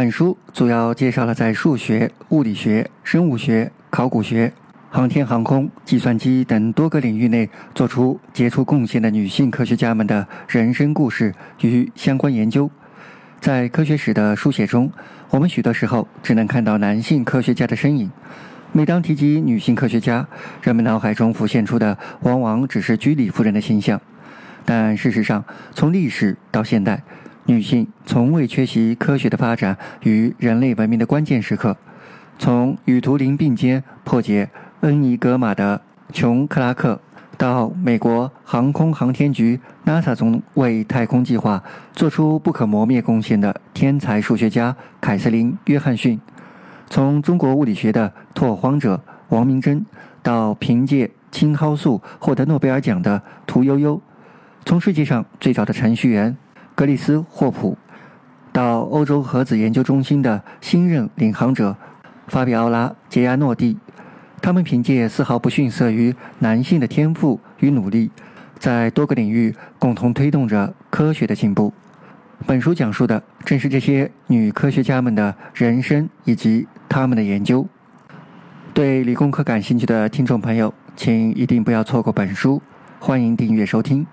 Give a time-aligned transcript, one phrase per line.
[0.00, 4.50] 本书主要介绍了在数学、物理学、生物学、考古学、
[4.88, 12.70] 航天航空、计算机等多个领域内做出杰出贡献的女性科学家们的人生故事与相关研究。
[13.42, 14.90] 在科学史的书写中，
[15.28, 18.10] 我们许多时候只能看到男性科学家的身影。
[18.72, 20.26] 每当提及女性科学家，
[20.62, 24.00] 人们脑海中浮现出的往往只是居里夫人的形象。
[24.64, 25.44] 但事实上，
[25.74, 27.02] 从历史到现代，
[27.50, 31.76] 女性从未缺席科学的发展与人类文明的关键时刻。
[32.38, 34.48] 从与图灵并肩破解
[34.82, 35.82] 恩尼格玛的
[36.12, 37.00] 琼·克拉克，
[37.36, 41.60] 到美国航空航天局 NASA 中为太空计划
[41.92, 46.20] 做出不可磨灭贡献的天才数学家凯瑟琳·约翰逊。
[46.88, 49.84] 从中国物理学的拓荒者王明珍，
[50.22, 54.00] 到凭借青蒿素获得诺贝尔奖的屠呦呦；
[54.64, 56.36] 从世界上最早的程序员
[56.74, 57.76] 格里斯霍普，
[58.52, 61.76] 到欧洲核子研究中心的新任领航者
[62.26, 63.76] 法比奥拉杰亚诺蒂，
[64.40, 68.10] 他们凭借丝毫不逊色于男性的天赋与努力，
[68.58, 71.72] 在多个领域共同推动着科学的进步。
[72.46, 77.66] 本书讲述的正是这些女科学家们的人生以及他们的研究。
[78.72, 82.62] 对理工科感兴趣的听众朋友，请一定不要错过本书。
[82.98, 84.06] 欢迎订阅收听。